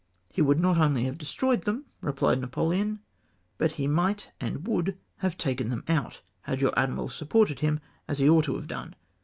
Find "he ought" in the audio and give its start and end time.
8.17-8.45